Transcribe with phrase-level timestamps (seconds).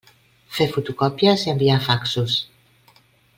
[0.59, 2.39] Fer fotocòpies i enviar faxos.